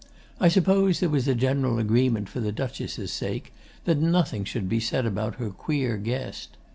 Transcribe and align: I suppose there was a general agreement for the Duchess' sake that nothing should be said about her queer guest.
I 0.39 0.47
suppose 0.47 0.99
there 0.99 1.11
was 1.11 1.27
a 1.27 1.35
general 1.35 1.77
agreement 1.77 2.27
for 2.27 2.39
the 2.39 2.51
Duchess' 2.51 3.11
sake 3.13 3.53
that 3.85 3.99
nothing 3.99 4.43
should 4.45 4.67
be 4.67 4.79
said 4.79 5.05
about 5.05 5.35
her 5.35 5.51
queer 5.51 5.97
guest. 5.97 6.57